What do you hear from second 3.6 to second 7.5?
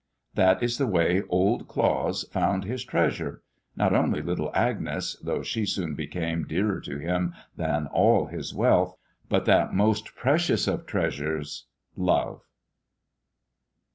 not only little Agnes, though she soon became dearer to him